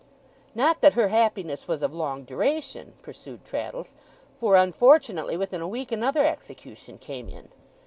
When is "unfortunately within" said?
4.55-5.61